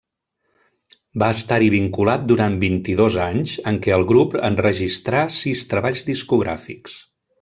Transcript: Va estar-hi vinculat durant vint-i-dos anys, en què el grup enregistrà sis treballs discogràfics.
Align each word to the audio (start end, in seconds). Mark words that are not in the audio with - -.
Va 1.23 1.27
estar-hi 1.33 1.67
vinculat 1.73 2.23
durant 2.31 2.57
vint-i-dos 2.63 3.17
anys, 3.27 3.53
en 3.73 3.77
què 3.85 3.93
el 3.99 4.07
grup 4.13 4.35
enregistrà 4.51 5.23
sis 5.41 5.63
treballs 5.75 6.03
discogràfics. 6.09 6.99